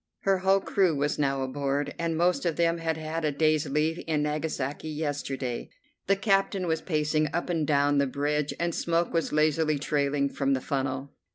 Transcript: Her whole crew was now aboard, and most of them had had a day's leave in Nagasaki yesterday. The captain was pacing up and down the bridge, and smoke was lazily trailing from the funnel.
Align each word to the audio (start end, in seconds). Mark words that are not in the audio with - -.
Her 0.21 0.39
whole 0.39 0.61
crew 0.61 0.95
was 0.95 1.19
now 1.19 1.43
aboard, 1.43 1.93
and 1.99 2.17
most 2.17 2.43
of 2.43 2.55
them 2.55 2.79
had 2.79 2.97
had 2.97 3.23
a 3.23 3.31
day's 3.31 3.67
leave 3.69 4.03
in 4.07 4.23
Nagasaki 4.23 4.89
yesterday. 4.89 5.69
The 6.07 6.15
captain 6.15 6.65
was 6.65 6.81
pacing 6.81 7.29
up 7.35 7.51
and 7.51 7.67
down 7.67 7.99
the 7.99 8.07
bridge, 8.07 8.51
and 8.59 8.73
smoke 8.73 9.13
was 9.13 9.31
lazily 9.31 9.77
trailing 9.77 10.27
from 10.29 10.53
the 10.53 10.59
funnel. 10.61 11.11